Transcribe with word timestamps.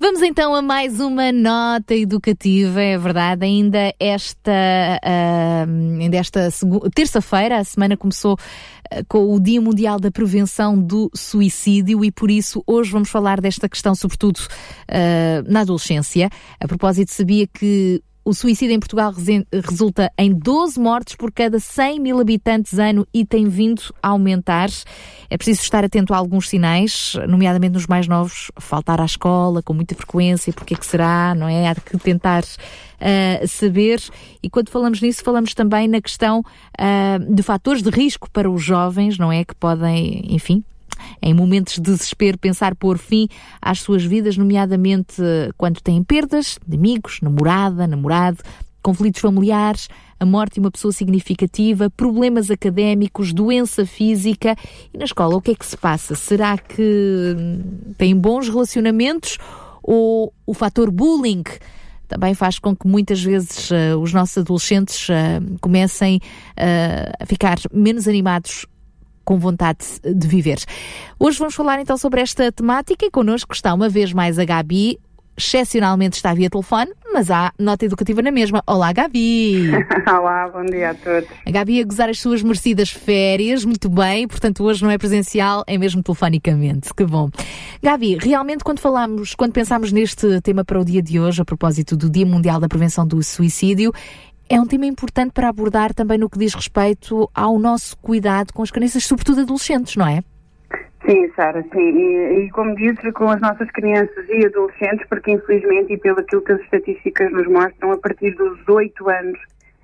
Vamos 0.00 0.22
então 0.22 0.54
a 0.54 0.62
mais 0.62 1.00
uma 1.00 1.32
nota 1.32 1.92
educativa, 1.92 2.80
é 2.80 2.96
verdade, 2.96 3.44
ainda 3.44 3.92
esta, 3.98 4.52
uh, 5.02 6.00
ainda 6.00 6.16
esta 6.16 6.48
terça-feira, 6.94 7.58
a 7.58 7.64
semana 7.64 7.96
começou 7.96 8.34
uh, 8.34 9.04
com 9.08 9.34
o 9.34 9.40
Dia 9.40 9.60
Mundial 9.60 9.98
da 9.98 10.08
Prevenção 10.08 10.80
do 10.80 11.10
Suicídio 11.12 12.04
e 12.04 12.12
por 12.12 12.30
isso 12.30 12.62
hoje 12.64 12.92
vamos 12.92 13.10
falar 13.10 13.40
desta 13.40 13.68
questão, 13.68 13.92
sobretudo 13.92 14.38
uh, 14.38 15.50
na 15.50 15.62
adolescência. 15.62 16.30
A 16.60 16.68
propósito, 16.68 17.10
sabia 17.10 17.48
que 17.48 18.00
o 18.28 18.34
suicídio 18.34 18.74
em 18.74 18.78
Portugal 18.78 19.10
resulta 19.64 20.12
em 20.18 20.34
12 20.34 20.78
mortes 20.78 21.16
por 21.16 21.32
cada 21.32 21.58
100 21.58 21.98
mil 21.98 22.20
habitantes 22.20 22.78
ano 22.78 23.06
e 23.12 23.24
tem 23.24 23.48
vindo 23.48 23.80
a 24.02 24.08
aumentar. 24.08 24.68
É 25.30 25.38
preciso 25.38 25.62
estar 25.62 25.82
atento 25.82 26.12
a 26.12 26.18
alguns 26.18 26.46
sinais, 26.46 27.14
nomeadamente 27.26 27.72
nos 27.72 27.86
mais 27.86 28.06
novos, 28.06 28.50
faltar 28.60 29.00
à 29.00 29.06
escola 29.06 29.62
com 29.62 29.72
muita 29.72 29.94
frequência, 29.94 30.52
porque 30.52 30.74
é 30.74 30.76
que 30.76 30.84
será, 30.84 31.34
não 31.34 31.48
é? 31.48 31.68
Há 31.68 31.74
que 31.74 31.96
tentar 31.96 32.42
uh, 32.42 33.48
saber. 33.48 33.98
E 34.42 34.50
quando 34.50 34.68
falamos 34.68 35.00
nisso, 35.00 35.24
falamos 35.24 35.54
também 35.54 35.88
na 35.88 36.02
questão 36.02 36.40
uh, 36.40 37.34
de 37.34 37.42
fatores 37.42 37.82
de 37.82 37.88
risco 37.88 38.30
para 38.30 38.50
os 38.50 38.62
jovens, 38.62 39.16
não 39.16 39.32
é? 39.32 39.42
Que 39.42 39.54
podem, 39.54 40.34
enfim, 40.34 40.62
em 41.20 41.34
momentos 41.34 41.74
de 41.74 41.82
desespero, 41.82 42.38
pensar 42.38 42.74
pôr 42.74 42.98
fim 42.98 43.28
às 43.60 43.80
suas 43.80 44.04
vidas, 44.04 44.36
nomeadamente 44.36 45.22
quando 45.56 45.80
têm 45.80 46.02
perdas 46.02 46.58
de 46.66 46.76
amigos, 46.76 47.20
namorada, 47.22 47.86
namorado, 47.86 48.38
conflitos 48.82 49.20
familiares, 49.20 49.88
a 50.18 50.24
morte 50.24 50.54
de 50.54 50.60
uma 50.60 50.70
pessoa 50.70 50.92
significativa, 50.92 51.90
problemas 51.90 52.50
académicos, 52.50 53.32
doença 53.32 53.84
física. 53.84 54.56
E 54.92 54.98
na 54.98 55.04
escola, 55.04 55.36
o 55.36 55.40
que 55.40 55.50
é 55.50 55.54
que 55.54 55.66
se 55.66 55.76
passa? 55.76 56.14
Será 56.14 56.56
que 56.56 57.36
têm 57.96 58.16
bons 58.16 58.48
relacionamentos 58.48 59.38
ou 59.82 60.32
o 60.46 60.54
fator 60.54 60.90
bullying? 60.90 61.44
também 62.08 62.32
faz 62.32 62.58
com 62.58 62.74
que 62.74 62.88
muitas 62.88 63.22
vezes 63.22 63.70
uh, 63.70 63.98
os 64.00 64.12
nossos 64.14 64.38
adolescentes 64.38 65.08
uh, 65.10 65.58
comecem 65.60 66.16
uh, 66.16 67.12
a 67.20 67.26
ficar 67.26 67.58
menos 67.70 68.08
animados 68.08 68.64
com 69.28 69.36
vontade 69.38 69.84
de 70.02 70.26
viver. 70.26 70.56
Hoje 71.18 71.38
vamos 71.38 71.54
falar 71.54 71.78
então 71.82 71.98
sobre 71.98 72.22
esta 72.22 72.50
temática 72.50 73.04
e 73.04 73.10
connosco 73.10 73.52
está 73.52 73.74
uma 73.74 73.86
vez 73.86 74.10
mais 74.10 74.38
a 74.38 74.44
Gabi, 74.46 74.98
excepcionalmente 75.36 76.16
está 76.16 76.32
via 76.32 76.48
telefone, 76.48 76.90
mas 77.12 77.30
há 77.30 77.52
nota 77.58 77.84
educativa 77.84 78.22
na 78.22 78.30
mesma. 78.30 78.62
Olá, 78.66 78.90
Gabi! 78.90 79.70
Olá, 80.08 80.48
bom 80.48 80.64
dia 80.64 80.92
a 80.92 80.94
todos. 80.94 81.28
A 81.44 81.50
Gabi 81.50 81.78
a 81.78 81.84
gozar 81.84 82.08
as 82.08 82.18
suas 82.18 82.42
merecidas 82.42 82.88
férias, 82.88 83.66
muito 83.66 83.90
bem, 83.90 84.26
portanto 84.26 84.64
hoje 84.64 84.82
não 84.82 84.90
é 84.90 84.96
presencial, 84.96 85.62
é 85.66 85.76
mesmo 85.76 86.02
telefonicamente, 86.02 86.94
que 86.94 87.04
bom. 87.04 87.28
Gabi, 87.82 88.16
realmente 88.18 88.64
quando 88.64 88.80
falamos, 88.80 89.34
quando 89.34 89.52
pensamos 89.52 89.92
neste 89.92 90.40
tema 90.40 90.64
para 90.64 90.80
o 90.80 90.84
dia 90.86 91.02
de 91.02 91.20
hoje, 91.20 91.42
a 91.42 91.44
propósito 91.44 91.98
do 91.98 92.08
Dia 92.08 92.24
Mundial 92.24 92.58
da 92.60 92.66
Prevenção 92.66 93.06
do 93.06 93.22
Suicídio, 93.22 93.92
é 94.48 94.60
um 94.60 94.66
tema 94.66 94.86
importante 94.86 95.32
para 95.32 95.48
abordar 95.48 95.92
também 95.92 96.18
no 96.18 96.30
que 96.30 96.38
diz 96.38 96.54
respeito 96.54 97.30
ao 97.34 97.58
nosso 97.58 97.96
cuidado 97.98 98.52
com 98.52 98.62
as 98.62 98.70
crianças, 98.70 99.04
sobretudo 99.04 99.42
adolescentes, 99.42 99.96
não 99.96 100.06
é? 100.06 100.22
Sim, 101.06 101.30
Sara, 101.34 101.62
sim. 101.72 101.78
E, 101.78 102.46
e, 102.46 102.50
como 102.50 102.74
disse, 102.74 103.12
com 103.12 103.30
as 103.30 103.40
nossas 103.40 103.70
crianças 103.70 104.28
e 104.28 104.44
adolescentes, 104.46 105.06
porque 105.08 105.32
infelizmente, 105.32 105.92
e 105.92 105.98
pelo 105.98 106.20
aquilo 106.20 106.42
que 106.42 106.52
as 106.52 106.60
estatísticas 106.60 107.32
nos 107.32 107.46
mostram, 107.46 107.92
a 107.92 107.98
partir 107.98 108.32
dos 108.32 108.58
8 108.68 109.08
anos, 109.08 109.38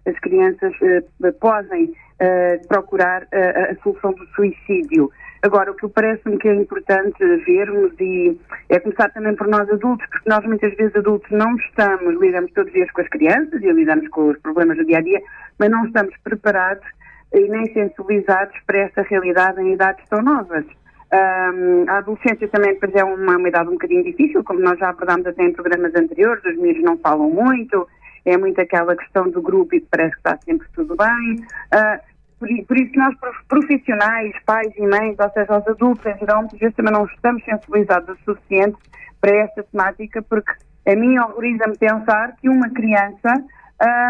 as 0.07 0.19
crianças 0.19 0.75
uh, 0.83 1.33
podem 1.41 1.85
uh, 1.85 2.69
procurar 2.69 3.23
uh, 3.23 3.73
a 3.73 3.83
solução 3.83 4.13
do 4.13 4.27
suicídio. 4.35 5.11
Agora, 5.45 5.71
o 5.71 5.75
que 5.75 5.87
parece-me 5.89 6.39
que 6.39 6.49
é 6.49 6.55
importante 6.55 7.23
vermos 7.45 7.93
e 8.01 8.41
é 8.71 8.81
começar 8.81 9.11
também 9.11 9.37
por 9.37 9.47
nós 9.47 9.69
adultos, 9.69 10.07
porque 10.09 10.27
nós 10.27 10.43
muitas 10.47 10.75
vezes 10.75 10.97
adultos 10.97 11.31
não 11.31 11.55
estamos, 11.57 12.19
lidamos 12.19 12.51
todos 12.53 12.69
os 12.69 12.73
dias 12.73 12.91
com 12.93 13.03
as 13.03 13.09
crianças 13.09 13.63
e 13.63 13.71
lidamos 13.71 14.09
com 14.09 14.31
os 14.31 14.39
problemas 14.39 14.79
do 14.79 14.87
dia 14.87 14.97
a 14.97 15.01
dia, 15.03 15.21
mas 15.59 15.71
não 15.71 15.85
estamos 15.85 16.17
preparados 16.25 16.87
e 17.35 17.41
nem 17.41 17.71
sensibilizados 17.75 18.59
para 18.67 18.79
esta 18.79 19.03
realidade 19.03 19.61
em 19.61 19.75
idades 19.75 20.03
tão 20.09 20.23
novas. 20.23 20.65
Um, 21.13 21.85
a 21.91 21.99
adolescência 21.99 22.49
também 22.49 22.73
depois 22.73 22.95
é 22.95 23.05
uma, 23.05 23.37
uma 23.37 23.49
idade 23.49 23.69
um 23.69 23.73
bocadinho 23.73 24.03
difícil, 24.03 24.43
como 24.45 24.61
nós 24.61 24.79
já 24.79 24.89
abordámos 24.89 25.27
até 25.27 25.45
em 25.45 25.53
programas 25.53 25.95
anteriores, 25.95 26.43
os 26.43 26.57
miúdos 26.57 26.83
não 26.83 26.97
falam 26.97 27.29
muito, 27.29 27.87
é 28.25 28.39
muito 28.39 28.59
aquela 28.63 28.97
questão 28.97 29.29
do 29.29 29.43
grupo 29.43 29.75
e 29.75 29.81
parece 29.83 30.13
que 30.13 30.21
está 30.21 30.39
sempre 30.39 30.67
tudo 30.75 30.97
bem. 30.97 31.45
Uh, 31.71 32.14
por, 32.39 32.49
por, 32.67 32.77
isso 32.79 32.93
nós, 32.97 33.15
profissionais, 33.49 34.33
pais 34.45 34.73
e 34.77 34.87
mães, 34.87 35.17
ou 35.19 35.31
seja, 35.31 35.59
os 35.59 35.69
adultos 35.69 36.05
em 36.07 36.19
geral, 36.19 36.41
muitas 36.41 36.59
vezes 36.59 36.77
também 36.77 36.93
não 36.93 37.05
estamos 37.07 37.45
sensibilizados 37.45 38.19
o 38.21 38.25
suficiente 38.25 38.77
para 39.21 39.37
esta 39.37 39.63
temática, 39.63 40.23
porque 40.23 40.53
a 40.87 40.95
mim 40.95 41.19
horroriza-me 41.19 41.79
pensar 41.79 42.37
que 42.37 42.49
uma 42.49 42.69
criança 42.71 43.43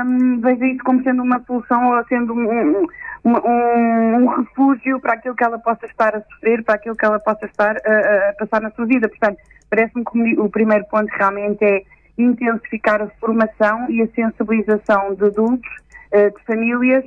um, 0.05 0.41
veja 0.41 0.67
isso 0.67 0.85
como 0.85 1.03
sendo 1.03 1.23
uma 1.23 1.43
solução 1.45 1.91
ou 1.91 2.05
sendo 2.07 2.35
um, 2.35 2.87
um, 3.25 3.31
um, 3.31 4.27
refúgio 4.27 5.01
para 5.01 5.15
aquilo 5.15 5.35
que 5.35 5.45
ela 5.45 5.59
possa 5.59 5.87
estar 5.87 6.15
a 6.15 6.21
sofrer, 6.21 6.63
para 6.63 6.75
aquilo 6.75 6.97
que 6.97 7.05
ela 7.05 7.19
possa 7.19 7.47
estar 7.47 7.77
a, 7.77 8.35
passar 8.39 8.61
na 8.61 8.71
sua 8.73 8.87
vida. 8.87 9.09
Portanto, 9.09 9.39
parece-me 9.71 10.05
que 10.05 10.41
o 10.41 10.49
primeiro 10.49 10.85
ponto 10.87 11.09
realmente 11.17 11.65
é 11.65 11.83
intensificar 12.19 13.03
a 13.03 13.09
formação 13.21 13.91
e 13.91 14.03
a 14.03 14.09
sensibilização 14.09 15.15
de 15.15 15.25
adultos, 15.25 15.71
eh, 16.13 16.31
de 16.31 16.45
famílias, 16.45 17.05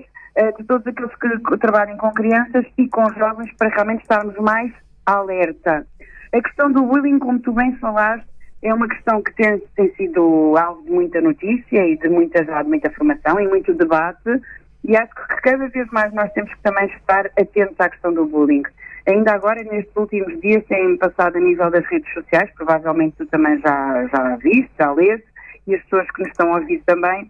de 0.58 0.64
todos 0.66 0.86
aqueles 0.86 1.12
que 1.16 1.58
trabalhem 1.58 1.98
com 1.98 2.12
crianças 2.12 2.66
e 2.78 2.88
com 2.90 3.12
jovens 3.14 3.52
para 3.58 3.70
realmente 3.70 4.02
estarmos 4.02 4.36
mais 4.38 4.72
alerta. 5.06 5.86
A 6.34 6.42
questão 6.42 6.72
do 6.72 6.84
bullying, 6.84 7.20
como 7.20 7.40
tu 7.40 7.52
bem 7.54 7.76
falaste, 7.78 8.28
é 8.62 8.74
uma 8.74 8.88
questão 8.88 9.22
que 9.22 9.34
tem, 9.36 9.60
tem 9.76 9.94
sido 9.96 10.56
alvo 10.58 10.84
de 10.84 10.92
muita 10.92 11.22
notícia 11.22 11.88
e 11.88 11.98
de 11.98 12.10
muita, 12.10 12.44
de 12.44 12.70
muita 12.70 12.90
formação 12.92 13.40
e 13.40 13.48
muito 13.48 13.74
debate 13.74 14.42
e 14.84 14.96
acho 14.96 15.14
que 15.14 15.42
cada 15.42 15.68
vez 15.68 15.88
mais 15.92 16.14
nós 16.14 16.32
temos 16.32 16.54
que 16.54 16.62
também 16.62 16.86
estar 16.86 17.26
atentos 17.38 17.76
à 17.80 17.90
questão 17.90 18.14
do 18.14 18.26
bullying. 18.26 18.64
Ainda 19.06 19.34
agora, 19.34 19.62
nestes 19.64 19.96
últimos 19.96 20.40
dias, 20.42 20.64
tem 20.66 20.98
passado 20.98 21.38
a 21.38 21.40
nível 21.40 21.70
das 21.70 21.86
redes 21.88 22.12
sociais, 22.14 22.50
provavelmente 22.56 23.18
tu 23.18 23.26
também 23.28 23.60
já, 23.60 24.08
já 24.08 24.36
viste, 24.38 24.72
já 24.78 24.92
lês, 24.92 25.22
e 25.66 25.76
as 25.76 25.84
pessoas 25.84 26.10
que 26.12 26.22
nos 26.22 26.30
estão 26.30 26.54
a 26.54 26.60
ouvir 26.60 26.82
também, 26.86 27.30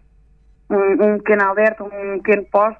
um, 0.69 1.03
um 1.03 1.17
pequeno 1.17 1.43
alerta, 1.43 1.83
um 1.83 2.19
pequeno 2.19 2.45
post 2.51 2.79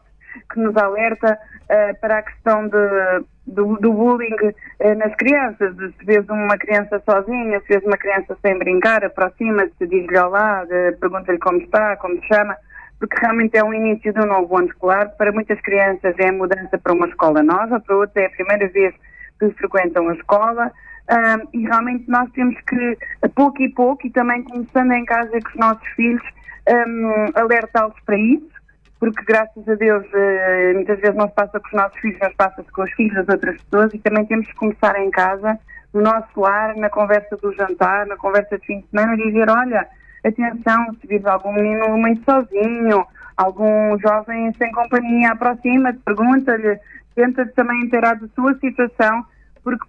que 0.51 0.59
nos 0.59 0.75
alerta 0.77 1.37
uh, 1.63 1.99
para 1.99 2.19
a 2.19 2.21
questão 2.23 2.67
de, 2.67 3.25
do, 3.47 3.77
do 3.77 3.93
bullying 3.93 4.35
uh, 4.35 4.95
nas 4.97 5.15
crianças. 5.15 5.75
De, 5.75 5.91
se 5.93 6.05
vês 6.05 6.27
uma 6.29 6.57
criança 6.57 7.01
sozinha, 7.09 7.59
se 7.61 7.67
vês 7.67 7.83
uma 7.83 7.97
criança 7.97 8.37
sem 8.41 8.57
brincar, 8.57 9.03
aproxima-te, 9.03 9.87
diz-lhe 9.87 10.17
olá, 10.17 10.65
pergunta-lhe 10.99 11.39
como 11.39 11.59
está, 11.59 11.95
como 11.97 12.19
se 12.21 12.27
chama, 12.27 12.55
porque 12.99 13.15
realmente 13.19 13.57
é 13.57 13.63
o 13.63 13.73
início 13.73 14.13
do 14.13 14.25
novo 14.25 14.57
ano 14.57 14.67
escolar. 14.67 15.09
Para 15.17 15.31
muitas 15.31 15.59
crianças 15.61 16.15
é 16.17 16.29
a 16.29 16.33
mudança 16.33 16.77
para 16.77 16.93
uma 16.93 17.07
escola 17.07 17.43
nova, 17.43 17.79
para 17.79 17.95
outras 17.95 18.23
é 18.23 18.27
a 18.27 18.31
primeira 18.31 18.67
vez 18.69 18.93
que 19.39 19.49
frequentam 19.51 20.09
a 20.09 20.13
escola. 20.13 20.71
Um, 21.09 21.47
e 21.53 21.63
realmente 21.63 22.03
nós 22.09 22.29
temos 22.31 22.59
que, 22.67 22.97
pouco 23.33 23.61
e 23.61 23.69
pouco, 23.69 24.05
e 24.05 24.09
também 24.09 24.43
começando 24.43 24.91
em 24.91 25.05
casa 25.05 25.31
com 25.31 25.49
os 25.49 25.55
nossos 25.55 25.87
filhos, 25.89 26.23
um, 26.69 27.25
alertá-los 27.33 27.95
para 28.05 28.17
isso, 28.17 28.51
porque 28.99 29.23
graças 29.23 29.67
a 29.67 29.75
Deus 29.75 30.05
uh, 30.05 30.73
muitas 30.73 30.99
vezes 30.99 31.15
não 31.15 31.27
se 31.27 31.35
passa 31.35 31.59
com 31.59 31.67
os 31.67 31.73
nossos 31.73 31.99
filhos, 31.99 32.17
mas 32.21 32.33
passa-se 32.35 32.71
com 32.71 32.83
os 32.83 32.91
filhos 32.94 33.13
das 33.13 33.29
outras 33.29 33.61
pessoas 33.63 33.94
e 33.94 33.99
também 33.99 34.25
temos 34.25 34.47
que 34.47 34.55
começar 34.55 34.99
em 34.99 35.11
casa, 35.11 35.59
no 35.94 36.01
nosso 36.01 36.39
lar, 36.39 36.75
na 36.75 36.89
conversa 36.89 37.38
do 37.38 37.53
jantar, 37.53 38.05
na 38.07 38.17
conversa 38.17 38.57
de 38.57 38.65
fim 38.65 38.81
de 38.81 38.88
semana, 38.88 39.15
dizer, 39.15 39.49
olha, 39.49 39.88
atenção, 40.25 40.95
se 40.99 41.07
vires 41.07 41.25
algum 41.25 41.51
menino 41.53 41.97
muito 41.97 42.23
sozinho, 42.23 43.05
algum 43.38 43.97
jovem 43.99 44.51
sem 44.53 44.71
companhia, 44.71 45.31
aproxima-te, 45.31 46.00
pergunta-lhe, 46.00 46.79
tenta 47.15 47.45
também 47.55 47.81
inteirar 47.83 48.19
da 48.19 48.27
sua 48.29 48.53
situação, 48.55 49.23
porque 49.63 49.85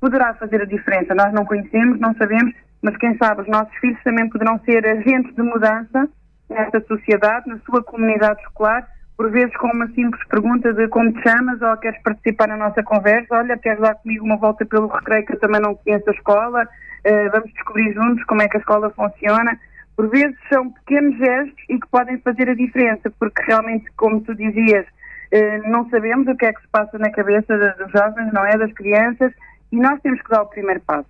poderá 0.00 0.34
fazer 0.34 0.62
a 0.62 0.66
diferença. 0.66 1.14
Nós 1.14 1.32
não 1.32 1.44
conhecemos, 1.44 1.98
não 2.00 2.14
sabemos, 2.14 2.54
mas 2.80 2.96
quem 2.96 3.16
sabe 3.16 3.42
os 3.42 3.48
nossos 3.48 3.74
filhos 3.76 4.02
também 4.02 4.28
poderão 4.28 4.58
ser 4.64 4.86
agentes 4.86 5.34
de 5.34 5.42
mudança 5.42 6.08
nesta 6.52 6.80
sociedade, 6.82 7.48
na 7.48 7.58
sua 7.58 7.82
comunidade 7.82 8.40
escolar, 8.42 8.86
por 9.16 9.30
vezes 9.30 9.56
com 9.56 9.68
uma 9.68 9.86
simples 9.88 10.22
pergunta 10.28 10.72
de 10.72 10.88
como 10.88 11.12
te 11.12 11.22
chamas 11.22 11.60
ou 11.60 11.76
queres 11.76 12.00
participar 12.02 12.48
na 12.48 12.56
nossa 12.56 12.82
conversa, 12.82 13.36
olha, 13.36 13.58
queres 13.58 13.80
dar 13.80 13.94
comigo 13.96 14.24
uma 14.24 14.36
volta 14.36 14.64
pelo 14.64 14.88
recreio 14.88 15.26
que 15.26 15.34
eu 15.34 15.40
também 15.40 15.60
não 15.60 15.74
conheço 15.74 16.08
a 16.08 16.12
escola, 16.12 16.62
uh, 16.64 17.30
vamos 17.30 17.52
descobrir 17.52 17.92
juntos 17.92 18.24
como 18.24 18.42
é 18.42 18.48
que 18.48 18.56
a 18.56 18.60
escola 18.60 18.90
funciona, 18.90 19.58
por 19.96 20.08
vezes 20.08 20.36
são 20.48 20.70
pequenos 20.70 21.16
gestos 21.18 21.64
e 21.68 21.78
que 21.78 21.88
podem 21.88 22.18
fazer 22.18 22.48
a 22.48 22.54
diferença, 22.54 23.12
porque 23.18 23.42
realmente, 23.42 23.90
como 23.96 24.20
tu 24.22 24.34
dizias, 24.34 24.86
eh, 25.30 25.58
não 25.68 25.88
sabemos 25.90 26.26
o 26.28 26.36
que 26.36 26.46
é 26.46 26.52
que 26.52 26.60
se 26.60 26.68
passa 26.68 26.98
na 26.98 27.10
cabeça 27.10 27.56
dos 27.56 27.92
jovens, 27.92 28.32
não 28.32 28.44
é? 28.44 28.56
Das 28.56 28.72
crianças, 28.72 29.32
e 29.70 29.76
nós 29.76 30.00
temos 30.00 30.20
que 30.22 30.30
dar 30.30 30.42
o 30.42 30.46
primeiro 30.46 30.80
passo. 30.80 31.08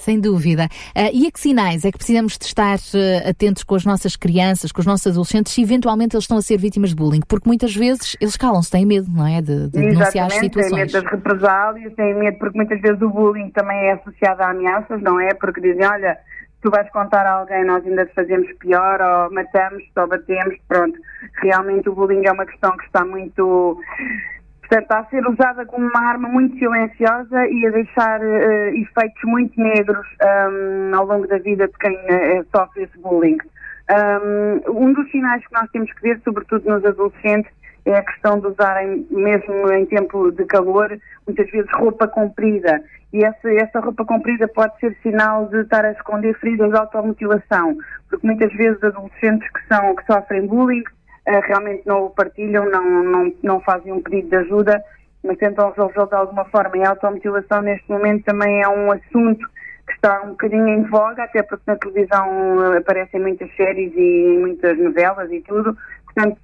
Sem 0.00 0.18
dúvida. 0.18 0.64
Uh, 0.96 1.12
e 1.12 1.26
a 1.26 1.30
que 1.30 1.38
sinais 1.38 1.84
é 1.84 1.92
que 1.92 1.98
precisamos 1.98 2.38
de 2.38 2.46
estar 2.46 2.76
uh, 2.76 3.28
atentos 3.28 3.62
com 3.62 3.74
as 3.74 3.84
nossas 3.84 4.16
crianças, 4.16 4.72
com 4.72 4.80
os 4.80 4.86
nossos 4.86 5.06
adolescentes, 5.06 5.52
se 5.52 5.62
eventualmente 5.62 6.16
eles 6.16 6.24
estão 6.24 6.38
a 6.38 6.42
ser 6.42 6.58
vítimas 6.58 6.90
de 6.90 6.96
bullying? 6.96 7.20
Porque 7.28 7.46
muitas 7.46 7.74
vezes 7.74 8.16
eles 8.18 8.36
calam-se, 8.36 8.70
têm 8.70 8.86
medo, 8.86 9.08
não 9.10 9.26
é? 9.26 9.42
De, 9.42 9.68
de 9.68 9.78
denunciar 9.78 10.26
as 10.26 10.34
situações. 10.34 10.70
têm 10.70 10.80
medo 10.80 10.92
das 10.92 11.04
represálias, 11.04 11.92
têm 11.94 12.14
medo 12.14 12.38
porque 12.38 12.56
muitas 12.56 12.80
vezes 12.80 13.02
o 13.02 13.10
bullying 13.10 13.50
também 13.50 13.76
é 13.88 13.92
associado 13.92 14.42
a 14.42 14.50
ameaças, 14.50 15.02
não 15.02 15.20
é? 15.20 15.34
Porque 15.34 15.60
dizem, 15.60 15.86
olha, 15.86 16.16
tu 16.62 16.70
vais 16.70 16.90
contar 16.90 17.26
a 17.26 17.32
alguém, 17.40 17.64
nós 17.64 17.84
ainda 17.86 18.06
te 18.06 18.14
fazemos 18.14 18.50
pior, 18.58 19.00
ou 19.00 19.32
matamos, 19.34 19.82
ou 19.96 20.08
batemos, 20.08 20.56
pronto. 20.66 20.98
Realmente 21.42 21.88
o 21.90 21.94
bullying 21.94 22.26
é 22.26 22.32
uma 22.32 22.46
questão 22.46 22.74
que 22.76 22.84
está 22.84 23.04
muito 23.04 23.78
Portanto, 24.70 24.82
está 24.84 24.98
a 25.00 25.04
ser 25.06 25.26
usada 25.26 25.66
como 25.66 25.88
uma 25.88 26.00
arma 26.00 26.28
muito 26.28 26.56
silenciosa 26.56 27.44
e 27.48 27.66
a 27.66 27.70
deixar 27.70 28.20
uh, 28.20 28.68
efeitos 28.76 29.20
muito 29.24 29.60
negros 29.60 30.06
um, 30.22 30.94
ao 30.94 31.06
longo 31.06 31.26
da 31.26 31.38
vida 31.38 31.66
de 31.66 31.76
quem 31.78 31.92
uh, 31.92 32.46
sofre 32.54 32.84
esse 32.84 32.96
bullying. 33.00 33.38
Um, 33.90 34.84
um, 34.84 34.92
dos 34.92 35.10
sinais 35.10 35.44
que 35.44 35.52
nós 35.52 35.68
temos 35.72 35.92
que 35.92 36.02
ver, 36.02 36.20
sobretudo 36.22 36.70
nos 36.70 36.84
adolescentes, 36.84 37.50
é 37.84 37.96
a 37.96 38.04
questão 38.04 38.38
de 38.38 38.46
usarem, 38.46 39.04
mesmo 39.10 39.72
em 39.72 39.86
tempo 39.86 40.30
de 40.30 40.44
calor, 40.44 40.96
muitas 41.26 41.50
vezes 41.50 41.68
roupa 41.72 42.06
comprida. 42.06 42.80
E 43.12 43.24
essa, 43.24 43.52
essa 43.52 43.80
roupa 43.80 44.04
comprida 44.04 44.46
pode 44.46 44.78
ser 44.78 44.96
sinal 45.02 45.48
de 45.48 45.62
estar 45.62 45.84
a 45.84 45.90
esconder 45.90 46.38
feridas 46.38 46.70
de 46.70 46.76
automutilação, 46.76 47.76
porque 48.08 48.24
muitas 48.24 48.52
vezes 48.52 48.80
adolescentes 48.84 49.50
que, 49.50 49.66
são, 49.66 49.96
que 49.96 50.04
sofrem 50.06 50.46
bullying 50.46 50.84
realmente 51.38 51.82
não 51.86 52.06
o 52.06 52.10
partilham, 52.10 52.68
não, 52.68 53.02
não, 53.04 53.32
não 53.42 53.60
fazem 53.60 53.92
um 53.92 54.02
pedido 54.02 54.30
de 54.30 54.36
ajuda, 54.36 54.82
mas 55.22 55.38
tentam 55.38 55.70
resolvê-lo 55.70 56.08
de 56.08 56.14
alguma 56.14 56.44
forma. 56.46 56.76
E 56.76 56.82
a 56.82 56.90
automutilação 56.90 57.62
neste 57.62 57.88
momento 57.88 58.24
também 58.24 58.62
é 58.62 58.68
um 58.68 58.90
assunto 58.90 59.46
que 59.86 59.92
está 59.94 60.22
um 60.22 60.30
bocadinho 60.30 60.68
em 60.68 60.82
voga, 60.84 61.24
até 61.24 61.42
porque 61.42 61.64
na 61.66 61.76
televisão 61.76 62.76
aparecem 62.76 63.20
muitas 63.20 63.54
séries 63.54 63.92
e 63.96 64.38
muitas 64.40 64.78
novelas 64.78 65.30
e 65.30 65.40
tudo. 65.42 65.76
Portanto, 66.04 66.38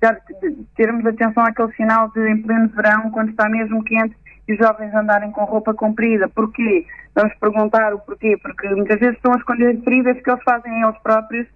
termos 0.77 1.07
atenção 1.07 1.45
àquele 1.45 1.73
sinal 1.73 2.11
de 2.11 2.29
em 2.29 2.43
pleno 2.43 2.69
verão, 2.69 3.11
quando 3.11 3.31
está 3.31 3.49
mesmo 3.49 3.83
quente, 3.83 4.17
e 4.49 4.53
os 4.53 4.59
jovens 4.59 4.95
andarem 4.95 5.33
com 5.33 5.45
roupa 5.45 5.75
comprida. 5.75 6.29
Porquê? 6.29 6.87
Vamos 7.15 7.35
perguntar 7.39 7.93
o 7.95 7.99
porquê. 7.99 8.37
Porque 8.41 8.69
muitas 8.69 9.01
vezes 9.01 9.17
estão 9.17 9.33
a 9.33 9.37
esconder 9.37 9.81
feridas 9.83 10.21
que 10.21 10.31
eles 10.31 10.43
fazem 10.45 10.83
eles 10.83 10.99
próprios 10.99 11.47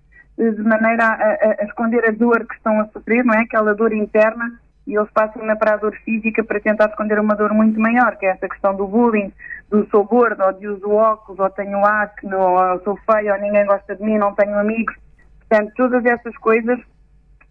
de 0.41 0.63
maneira 0.63 1.05
a, 1.05 1.63
a, 1.63 1.65
esconder 1.65 2.09
a 2.09 2.13
dor 2.13 2.47
que 2.47 2.55
estão 2.55 2.81
a 2.81 2.87
sofrer, 2.87 3.25
não 3.25 3.35
é? 3.35 3.41
Aquela 3.41 3.75
dor 3.75 3.93
interna, 3.93 4.59
e 4.87 4.97
eles 4.97 5.11
passam 5.11 5.43
para 5.57 5.75
a 5.75 5.77
dor 5.77 5.95
física 6.05 6.43
para 6.43 6.61
tentar 6.61 6.89
esconder 6.89 7.21
uma 7.21 7.37
dor 7.37 7.53
muito 7.53 7.79
maior, 7.79 8.17
que 8.17 8.25
é 8.25 8.31
essa 8.31 8.49
questão 8.49 8.75
do 8.75 8.87
bullying, 8.87 9.31
do 9.69 9.87
sou 9.91 10.05
gordo, 10.05 10.43
ou 10.43 10.53
de 10.53 10.67
uso 10.67 10.91
óculos, 10.91 11.39
ou 11.39 11.51
tenho 11.51 11.85
acne, 11.85 12.35
ou 12.35 12.81
sou 12.83 12.99
feio, 13.11 13.35
ou 13.35 13.41
ninguém 13.41 13.67
gosta 13.67 13.95
de 13.95 14.03
mim, 14.03 14.17
não 14.17 14.35
tenho 14.35 14.59
amigos. 14.59 14.97
Portanto, 15.41 15.73
todas 15.77 16.05
essas 16.07 16.37
coisas, 16.39 16.79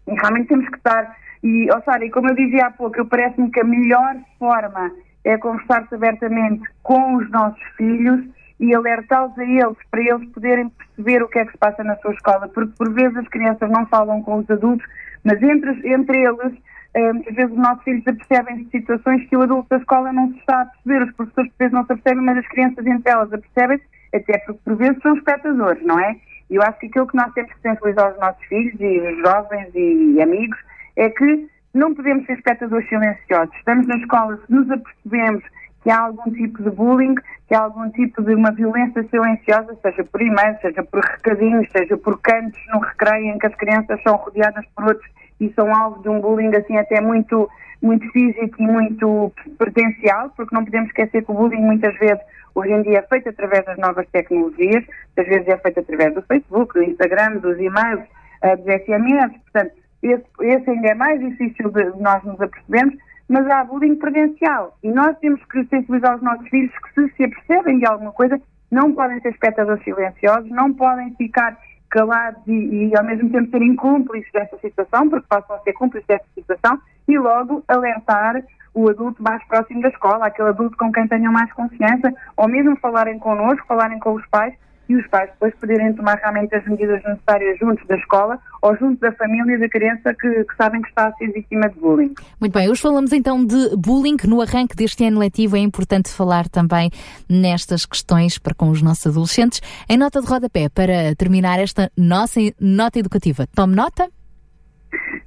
e 0.08 0.14
realmente 0.14 0.48
temos 0.48 0.68
que 0.68 0.76
estar. 0.76 1.16
E, 1.42 1.68
oh 1.72 1.80
Sara, 1.82 2.04
e 2.04 2.10
como 2.10 2.28
eu 2.28 2.34
dizia 2.34 2.66
há 2.66 2.70
pouco, 2.72 2.98
eu 2.98 3.06
parece-me 3.06 3.50
que 3.50 3.60
a 3.60 3.64
melhor 3.64 4.16
forma 4.38 4.90
é 5.24 5.38
conversar-se 5.38 5.94
abertamente 5.94 6.68
com 6.82 7.16
os 7.16 7.30
nossos 7.30 7.62
filhos 7.76 8.24
e 8.60 8.74
alertá-los 8.74 9.36
a 9.38 9.44
eles 9.44 9.76
para 9.90 10.00
eles 10.00 10.28
poderem 10.28 10.68
perceber 10.68 11.22
o 11.22 11.28
que 11.28 11.38
é 11.38 11.46
que 11.46 11.52
se 11.52 11.58
passa 11.58 11.82
na 11.82 11.96
sua 11.96 12.12
escola, 12.12 12.46
porque 12.48 12.72
por 12.76 12.92
vezes 12.92 13.16
as 13.16 13.28
crianças 13.28 13.70
não 13.70 13.86
falam 13.86 14.22
com 14.22 14.36
os 14.36 14.50
adultos, 14.50 14.86
mas 15.24 15.42
entre, 15.42 15.92
entre 15.92 16.18
eles, 16.18 16.52
eh, 16.94 17.12
muitas 17.12 17.34
vezes 17.34 17.52
os 17.52 17.58
nossos 17.58 17.82
filhos 17.82 18.06
apercebem 18.06 18.64
de 18.64 18.70
situações 18.70 19.26
que 19.28 19.36
o 19.36 19.42
adulto 19.42 19.68
da 19.70 19.78
escola 19.78 20.12
não 20.12 20.30
se 20.32 20.38
está 20.38 20.60
a 20.60 20.66
perceber, 20.66 21.04
os 21.04 21.12
professores 21.16 21.50
por 21.50 21.58
vezes 21.58 21.72
não 21.72 21.86
se 21.86 21.92
apercebem, 21.92 22.24
mas 22.24 22.38
as 22.38 22.48
crianças 22.48 22.86
entre 22.86 23.10
elas 23.10 23.32
apercebem 23.32 23.80
até 24.14 24.38
porque 24.38 24.60
por 24.64 24.76
vezes 24.76 25.02
são 25.02 25.16
espectadores, 25.16 25.82
não 25.84 25.98
é? 25.98 26.16
E 26.50 26.56
eu 26.56 26.62
acho 26.62 26.78
que 26.80 26.86
aquilo 26.86 27.06
que 27.06 27.16
nós 27.16 27.32
temos 27.32 27.52
que 27.52 27.60
sensibilizar 27.60 28.12
os 28.12 28.18
nossos 28.18 28.44
filhos 28.46 28.74
e 28.80 29.00
os 29.00 29.18
jovens 29.20 29.70
e 29.74 30.20
amigos 30.20 30.58
é 30.96 31.08
que 31.08 31.48
não 31.72 31.94
podemos 31.94 32.26
ser 32.26 32.32
espectadores 32.32 32.88
silenciosos. 32.88 33.54
Estamos 33.56 33.86
na 33.86 33.96
escola, 33.96 34.36
se 34.44 34.52
nos 34.52 34.68
apercebemos 34.70 35.44
que 35.82 35.90
há 35.90 36.00
algum 36.00 36.30
tipo 36.32 36.62
de 36.62 36.70
bullying, 36.70 37.14
que 37.48 37.54
há 37.54 37.60
algum 37.60 37.90
tipo 37.90 38.22
de 38.22 38.34
uma 38.34 38.52
violência 38.52 39.02
silenciosa, 39.04 39.76
seja 39.82 40.04
por 40.04 40.20
e-mail, 40.20 40.56
seja 40.60 40.82
por 40.84 41.00
recadinhos, 41.00 41.68
seja 41.72 41.96
por 41.96 42.20
cantos 42.20 42.60
no 42.72 42.80
recreio 42.80 43.34
em 43.34 43.38
que 43.38 43.46
as 43.46 43.54
crianças 43.54 44.02
são 44.02 44.16
rodeadas 44.16 44.64
por 44.74 44.84
outros 44.84 45.10
e 45.40 45.50
são 45.54 45.74
alvo 45.74 46.02
de 46.02 46.08
um 46.08 46.20
bullying 46.20 46.54
assim 46.54 46.76
até 46.76 47.00
muito, 47.00 47.48
muito 47.80 48.06
físico 48.10 48.56
e 48.58 48.66
muito 48.66 49.32
presencial, 49.56 50.30
porque 50.36 50.54
não 50.54 50.64
podemos 50.64 50.88
esquecer 50.88 51.24
que 51.24 51.30
o 51.30 51.34
bullying 51.34 51.62
muitas 51.62 51.96
vezes 51.98 52.20
hoje 52.54 52.72
em 52.72 52.82
dia 52.82 52.98
é 52.98 53.02
feito 53.02 53.30
através 53.30 53.64
das 53.64 53.78
novas 53.78 54.06
tecnologias, 54.08 54.84
às 55.16 55.26
vezes 55.26 55.48
é 55.48 55.56
feito 55.56 55.80
através 55.80 56.14
do 56.14 56.22
Facebook, 56.22 56.74
do 56.74 56.82
Instagram, 56.82 57.36
dos 57.38 57.58
e-mails, 57.58 58.04
uh, 58.44 58.56
dos 58.56 58.66
SMS, 58.66 59.32
portanto, 59.44 59.72
esse, 60.02 60.24
esse 60.40 60.70
ainda 60.70 60.88
é 60.88 60.94
mais 60.94 61.20
difícil 61.20 61.70
de 61.70 61.84
nós 62.00 62.22
nos 62.24 62.40
apercebermos, 62.40 62.94
mas 63.30 63.48
há 63.48 63.62
bullying 63.62 63.94
presencial. 63.94 64.76
E 64.82 64.90
nós 64.90 65.16
temos 65.20 65.40
que 65.44 65.64
sensibilizar 65.66 66.16
os 66.16 66.22
nossos 66.22 66.48
filhos 66.48 66.72
que 66.78 67.08
se 67.08 67.14
se 67.14 67.24
apercebem 67.24 67.78
de 67.78 67.86
alguma 67.86 68.10
coisa, 68.10 68.40
não 68.72 68.92
podem 68.92 69.20
ser 69.20 69.28
espectadores 69.28 69.82
silenciosos, 69.84 70.50
não 70.50 70.74
podem 70.74 71.14
ficar 71.14 71.56
calados 71.90 72.42
e, 72.48 72.88
e, 72.88 72.96
ao 72.96 73.04
mesmo 73.04 73.30
tempo 73.30 73.48
serem 73.50 73.76
cúmplices 73.76 74.30
dessa 74.32 74.58
situação, 74.58 75.08
porque 75.08 75.26
passam 75.28 75.56
a 75.56 75.60
ser 75.60 75.72
cúmplices 75.74 76.08
dessa 76.08 76.26
situação, 76.34 76.80
e 77.06 77.16
logo 77.18 77.62
alertar 77.68 78.42
o 78.74 78.88
adulto 78.88 79.22
mais 79.22 79.42
próximo 79.46 79.80
da 79.80 79.88
escola, 79.88 80.26
aquele 80.26 80.48
adulto 80.48 80.76
com 80.76 80.90
quem 80.90 81.06
tenham 81.06 81.32
mais 81.32 81.52
confiança, 81.52 82.12
ou 82.36 82.48
mesmo 82.48 82.76
falarem 82.78 83.18
connosco, 83.20 83.66
falarem 83.66 84.00
com 84.00 84.14
os 84.14 84.26
pais, 84.26 84.54
e 84.90 84.96
os 84.96 85.06
pais 85.06 85.30
depois 85.30 85.54
poderem 85.54 85.92
tomar 85.92 86.16
realmente 86.16 86.52
as 86.52 86.66
medidas 86.66 87.00
necessárias 87.04 87.56
juntos 87.60 87.86
da 87.86 87.96
escola 87.96 88.40
ou 88.60 88.76
junto 88.76 89.00
da 89.00 89.12
família 89.12 89.56
da 89.56 89.68
criança 89.68 90.12
que, 90.12 90.44
que, 90.44 90.56
sabem 90.56 90.82
que 90.82 90.88
está 90.88 91.06
a 91.06 91.12
ser 91.12 91.32
vítima 91.32 91.68
de 91.68 91.78
bullying. 91.78 92.12
Muito 92.40 92.52
bem, 92.52 92.68
hoje 92.68 92.82
falamos 92.82 93.12
então 93.12 93.44
de 93.46 93.76
bullying. 93.76 94.16
No 94.26 94.42
arranque 94.42 94.74
deste 94.74 95.04
ano 95.04 95.20
letivo 95.20 95.56
é 95.56 95.60
importante 95.60 96.12
falar 96.12 96.48
também 96.48 96.90
nestas 97.28 97.86
questões 97.86 98.36
para 98.36 98.52
com 98.52 98.68
os 98.68 98.82
nossos 98.82 99.06
adolescentes. 99.06 99.60
Em 99.88 99.96
nota 99.96 100.20
de 100.20 100.26
rodapé, 100.26 100.68
para 100.68 101.14
terminar 101.16 101.60
esta 101.60 101.88
nossa 101.96 102.40
nota 102.60 102.98
educativa, 102.98 103.46
tome 103.54 103.76
nota. 103.76 104.08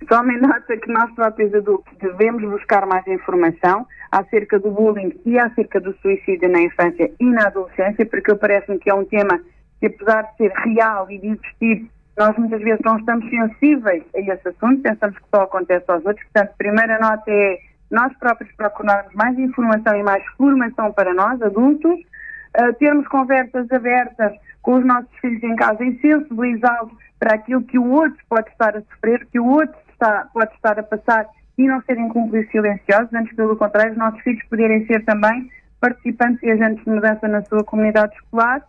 Tomem 0.09 0.39
nota 0.41 0.77
que 0.77 0.91
nós 0.91 1.09
próprios 1.15 1.53
adultos 1.53 1.91
devemos 1.99 2.43
buscar 2.43 2.85
mais 2.85 3.07
informação 3.07 3.87
acerca 4.11 4.59
do 4.59 4.69
bullying 4.69 5.13
e 5.25 5.39
acerca 5.39 5.79
do 5.79 5.93
suicídio 6.01 6.49
na 6.49 6.61
infância 6.61 7.09
e 7.19 7.25
na 7.25 7.47
adolescência, 7.47 8.05
porque 8.05 8.35
parece-me 8.35 8.77
que 8.77 8.89
é 8.89 8.93
um 8.93 9.05
tema 9.05 9.39
que 9.83 9.87
apesar 9.87 10.21
de 10.21 10.37
ser 10.37 10.53
real 10.59 11.11
e 11.11 11.19
de 11.19 11.27
existir, 11.27 11.89
nós 12.17 12.37
muitas 12.37 12.61
vezes 12.61 12.79
não 12.85 12.97
estamos 12.97 13.29
sensíveis 13.29 14.03
a 14.15 14.19
esse 14.19 14.47
assunto, 14.47 14.81
pensamos 14.81 15.17
que 15.17 15.25
só 15.29 15.41
acontece 15.41 15.83
aos 15.91 16.05
outros. 16.05 16.23
Portanto, 16.31 16.51
a 16.51 16.57
primeira 16.57 16.99
nota 16.99 17.29
é 17.29 17.57
nós 17.91 18.17
próprios 18.17 18.49
procurarmos 18.55 19.13
mais 19.13 19.37
informação 19.37 19.93
e 19.97 20.03
mais 20.03 20.23
formação 20.37 20.93
para 20.93 21.13
nós, 21.13 21.41
adultos, 21.41 21.99
uh, 21.99 22.73
termos 22.79 23.05
conversas 23.09 23.69
abertas 23.73 24.31
com 24.61 24.75
os 24.75 24.85
nossos 24.85 25.13
filhos 25.19 25.43
em 25.43 25.55
casa 25.57 25.83
e 25.83 25.99
sensibilizá-los 25.99 26.93
para 27.19 27.35
aquilo 27.35 27.61
que 27.63 27.77
o 27.77 27.89
outro 27.91 28.17
pode 28.29 28.49
estar 28.51 28.77
a 28.77 28.81
sofrer, 28.83 29.27
que 29.33 29.39
o 29.39 29.45
outro 29.45 29.75
está, 29.91 30.29
pode 30.33 30.53
estar 30.53 30.79
a 30.79 30.83
passar 30.83 31.27
e 31.57 31.67
não 31.67 31.81
serem 31.81 32.07
cúmplices 32.07 32.49
silenciosos, 32.51 33.13
antes 33.13 33.35
pelo 33.35 33.57
contrário, 33.57 33.91
os 33.91 33.97
nossos 33.97 34.21
filhos 34.21 34.43
poderem 34.45 34.85
ser 34.85 35.03
também 35.03 35.49
participantes 35.81 36.41
e 36.41 36.51
agentes 36.51 36.85
de 36.85 36.89
mudança 36.89 37.27
na 37.27 37.43
sua 37.43 37.65
comunidade 37.65 38.15
escolar 38.15 38.63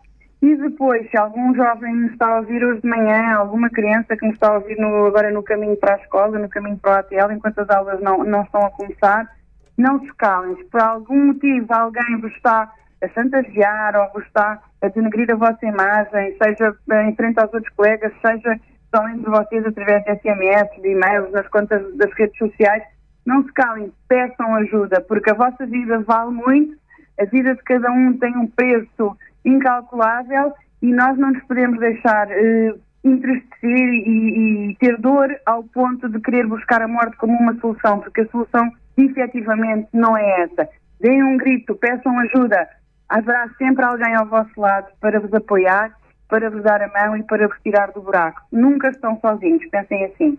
e 0.51 0.55
depois, 0.57 1.09
se 1.09 1.17
algum 1.17 1.55
jovem 1.55 1.95
nos 1.95 2.11
está 2.11 2.27
a 2.27 2.37
ouvir 2.37 2.63
hoje 2.63 2.81
de 2.81 2.87
manhã, 2.87 3.35
alguma 3.35 3.69
criança 3.69 4.15
que 4.15 4.25
nos 4.25 4.35
está 4.35 4.49
a 4.49 4.55
ouvir 4.55 4.77
no, 4.77 5.07
agora 5.07 5.31
no 5.31 5.41
caminho 5.41 5.75
para 5.77 5.95
a 5.95 5.97
escola, 5.97 6.37
no 6.37 6.49
caminho 6.49 6.77
para 6.77 6.91
o 6.91 6.99
ATL, 6.99 7.31
enquanto 7.31 7.59
as 7.59 7.69
aulas 7.69 8.01
não, 8.01 8.23
não 8.23 8.43
estão 8.43 8.65
a 8.65 8.69
começar, 8.71 9.27
não 9.77 9.99
se 9.99 10.13
calem. 10.15 10.55
Se 10.57 10.65
por 10.65 10.81
algum 10.81 11.27
motivo 11.27 11.67
alguém 11.73 12.21
vos 12.21 12.31
está 12.33 12.71
a 13.01 13.07
chantagear 13.09 13.95
ou 13.95 14.13
vos 14.13 14.25
está 14.25 14.61
a 14.81 14.87
denegrir 14.87 15.31
a 15.31 15.35
vossa 15.35 15.65
imagem, 15.65 16.37
seja 16.41 16.75
em 17.07 17.15
frente 17.15 17.39
aos 17.39 17.53
outros 17.53 17.73
colegas, 17.75 18.13
seja 18.21 18.59
só 18.95 19.07
entre 19.09 19.29
vocês 19.29 19.65
através 19.65 20.03
de 20.03 20.15
SMS, 20.19 20.81
de 20.81 20.89
e-mails, 20.89 21.31
nas 21.31 21.47
contas 21.47 21.81
das 21.97 22.11
redes 22.13 22.37
sociais, 22.37 22.83
não 23.25 23.43
se 23.43 23.51
calem, 23.53 23.91
peçam 24.07 24.55
ajuda, 24.55 25.01
porque 25.01 25.31
a 25.31 25.33
vossa 25.33 25.65
vida 25.65 25.99
vale 25.99 26.31
muito, 26.31 26.77
a 27.19 27.25
vida 27.25 27.55
de 27.55 27.63
cada 27.63 27.91
um 27.91 28.17
tem 28.17 28.35
um 28.37 28.47
preço 28.47 29.17
incalculável 29.45 30.53
e 30.81 30.91
nós 30.91 31.17
não 31.17 31.31
nos 31.31 31.43
podemos 31.43 31.79
deixar 31.79 32.27
uh, 32.27 32.79
entristecer 33.03 33.89
e, 33.89 34.71
e, 34.71 34.75
ter 34.75 34.97
dor 34.97 35.33
ao 35.45 35.63
ponto 35.63 36.09
de 36.09 36.19
querer 36.19 36.47
buscar 36.47 36.81
a 36.81 36.87
morte 36.87 37.15
como 37.17 37.37
uma 37.37 37.55
solução, 37.59 37.99
porque 37.99 38.21
a 38.21 38.27
solução 38.27 38.71
efetivamente 38.97 39.87
não 39.93 40.17
é 40.17 40.41
essa. 40.41 40.67
Deem 40.99 41.23
um 41.23 41.37
grito, 41.37 41.75
peçam 41.75 42.17
ajuda, 42.19 42.67
haverá 43.07 43.47
sempre 43.57 43.85
alguém 43.85 44.15
ao 44.15 44.25
vosso 44.25 44.59
lado 44.59 44.87
para 44.99 45.19
vos 45.19 45.33
apoiar 45.33 45.91
para 46.27 46.49
vos 46.49 46.63
dar 46.63 46.81
a 46.81 46.87
mão 46.87 47.17
e 47.17 47.23
para 47.23 47.47
vos 47.47 47.57
tirar 47.61 47.91
do 47.91 48.01
buraco. 48.01 48.41
Nunca 48.51 48.89
estão 48.89 49.19
sozinhos, 49.19 49.65
pensem 49.69 50.05
assim. 50.05 50.37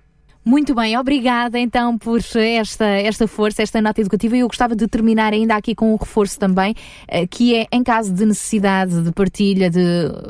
Muito 0.49 0.77
bem, 0.77 0.97
obrigada 0.97 1.59
então 1.59 1.99
por 1.99 2.21
esta, 2.37 2.85
esta 2.85 3.27
força, 3.27 3.65
esta 3.65 3.83
nota 3.83 4.01
educativa. 4.01 4.37
E 4.37 4.41
eu 4.41 4.47
gostava 4.47 4.77
de 4.77 4.87
terminar 4.87 5.33
ainda 5.33 5.57
aqui 5.57 5.75
com 5.75 5.93
um 5.93 5.97
reforço 5.97 6.39
também, 6.39 6.73
eh, 7.09 7.27
que 7.27 7.57
é 7.57 7.67
em 7.73 7.83
caso 7.83 8.15
de 8.15 8.25
necessidade 8.25 9.03
de 9.03 9.11
partilha, 9.11 9.69
de 9.69 9.81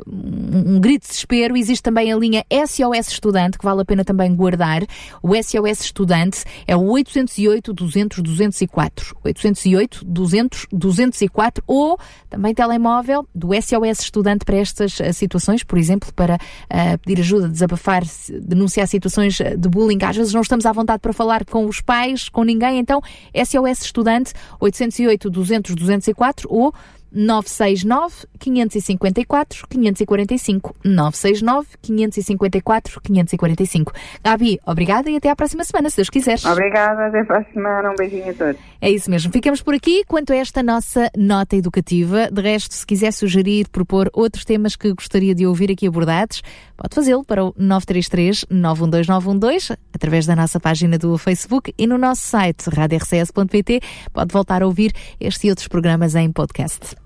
um, 0.07 0.81
grito 0.81 1.03
de 1.03 1.09
desespero, 1.09 1.55
existe 1.55 1.83
também 1.83 2.11
a 2.11 2.17
linha 2.17 2.47
SOS 2.51 3.09
Estudante, 3.09 3.59
que 3.59 3.65
vale 3.67 3.83
a 3.83 3.85
pena 3.85 4.07
também 4.07 4.35
guardar. 4.35 4.85
O 5.23 5.35
SOS 5.35 5.83
Estudante 5.83 6.45
é 6.67 6.75
o 6.75 6.81
808 6.93 7.75
200 7.75 8.23
204. 8.23 9.17
808 9.23 10.03
200 10.03 10.67
204 10.73 11.63
ou 11.67 11.99
também 12.31 12.55
telemóvel 12.55 13.29
do 13.35 13.49
SOS 13.53 14.01
Estudante 14.01 14.47
para 14.47 14.57
estas 14.57 14.99
eh, 14.99 15.13
situações, 15.13 15.63
por 15.63 15.77
exemplo, 15.77 16.11
para 16.15 16.37
uh, 16.37 16.99
pedir 17.05 17.21
ajuda, 17.21 17.51
desabafar, 17.51 18.03
denunciar 18.41 18.89
situações 18.89 19.37
de 19.37 19.69
bullying 19.69 20.06
às 20.07 20.17
vezes 20.17 20.33
não 20.33 20.41
estamos 20.41 20.65
à 20.65 20.73
vontade 20.73 21.01
para 21.01 21.13
falar 21.13 21.45
com 21.45 21.67
os 21.67 21.81
pais, 21.81 22.29
com 22.29 22.45
ninguém, 22.45 22.79
então 22.79 23.01
SOS 23.35 23.83
Estudante 23.83 24.33
808 24.61 25.29
200 25.29 25.75
204 25.75 26.49
ou 26.51 26.73
969 27.17 28.27
554 28.39 29.67
545 29.69 30.77
969 30.85 31.67
554 31.83 33.01
545. 33.01 33.93
Gabi, 34.23 34.61
obrigada 34.67 35.11
e 35.11 35.17
até 35.17 35.31
à 35.31 35.37
próxima 35.37 35.65
semana, 35.65 35.89
se 35.89 35.97
Deus 35.97 36.11
quiseres. 36.11 36.45
Obrigada, 36.45 37.07
até 37.07 37.25
para 37.25 37.39
a 37.39 37.45
semana, 37.53 37.91
um 37.91 37.95
beijinho 37.95 38.31
a 38.31 38.35
todos. 38.35 38.61
É 38.81 38.91
isso 38.91 39.11
mesmo. 39.11 39.33
Ficamos 39.33 39.63
por 39.63 39.75
aqui 39.75 40.05
quanto 40.05 40.33
a 40.33 40.37
esta 40.37 40.63
nossa 40.63 41.11
nota 41.17 41.57
educativa. 41.57 42.31
De 42.31 42.43
resto, 42.43 42.75
se 42.75 42.87
quiser 42.87 43.13
sugerir, 43.13 43.69
propor 43.69 44.11
outros 44.13 44.45
temas 44.45 44.77
que 44.77 44.93
gostaria 44.93 45.35
de 45.35 45.47
ouvir 45.47 45.71
aqui 45.71 45.87
abordados, 45.87 46.43
pode 46.77 46.95
fazê-lo 46.95 47.25
para 47.25 47.45
o 47.45 47.55
933 47.57 48.45
912912 48.51 49.77
através 49.95 50.27
da 50.27 50.37
nossa 50.37 50.61
página 50.61 50.99
do 50.99 51.17
Facebook 51.17 51.75
e 51.79 51.87
no 51.87 51.97
nosso 51.97 52.23
site 52.23 52.69
radiorcs.pt 52.69 53.81
pode 54.13 54.33
voltar 54.33 54.63
a 54.63 54.67
ouvir 54.67 54.93
este 55.19 55.47
e 55.47 55.51
outros 55.51 55.69
programas 55.69 56.15
em 56.15 56.31
podcast. 56.31 57.06